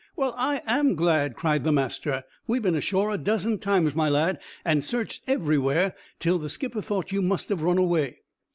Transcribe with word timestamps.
"Well, 0.15 0.33
I 0.35 0.63
am 0.65 0.95
glad!" 0.95 1.35
cried 1.35 1.63
the 1.63 1.71
master. 1.71 2.23
"We've 2.47 2.63
been 2.63 2.73
ashore 2.73 3.11
a 3.11 3.19
dozen 3.19 3.59
times, 3.59 3.93
my 3.93 4.09
lad, 4.09 4.41
and 4.65 4.83
searched 4.83 5.21
everywhere, 5.27 5.93
till 6.17 6.39
the 6.39 6.49
skipper 6.49 6.81
thought 6.81 7.11
you 7.11 7.21
must 7.21 7.49
have 7.49 7.61
run 7.61 7.77
away." 7.77 8.21